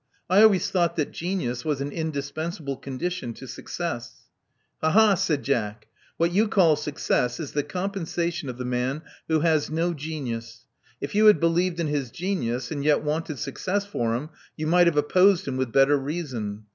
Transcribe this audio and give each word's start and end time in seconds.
I 0.31 0.41
always 0.41 0.71
thought 0.71 0.95
that 0.95 1.11
genius 1.11 1.63
was 1.63 1.79
an 1.79 1.91
indispensable 1.91 2.75
condition 2.75 3.35
to 3.35 3.47
success." 3.47 4.23
Ha! 4.81 4.89
ha!" 4.89 5.13
said 5.13 5.43
Jack. 5.43 5.85
What 6.17 6.31
you 6.31 6.47
call 6.47 6.75
success 6.75 7.39
is 7.39 7.51
the 7.51 7.61
compensation 7.61 8.49
of 8.49 8.57
the 8.57 8.65
man 8.65 9.03
who 9.27 9.41
has 9.41 9.69
no 9.69 9.93
genius. 9.93 10.65
If 11.01 11.13
youTiad 11.13 11.39
believed 11.39 11.79
in 11.79 11.85
his 11.85 12.09
genius, 12.09 12.71
and 12.71 12.83
yet 12.83 13.03
wanted 13.03 13.37
suc 13.37 13.59
cess 13.59 13.85
for 13.85 14.15
him, 14.15 14.31
you 14.57 14.65
might 14.65 14.87
have 14.87 14.97
opposed 14.97 15.47
him 15.47 15.55
with 15.55 15.71
better 15.71 15.97
reason. 15.99 16.65